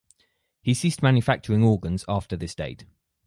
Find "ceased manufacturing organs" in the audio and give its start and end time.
0.73-2.05